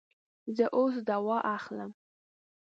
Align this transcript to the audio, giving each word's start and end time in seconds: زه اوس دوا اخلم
زه 0.55 0.65
اوس 0.77 0.95
دوا 1.09 1.37
اخلم 1.55 1.91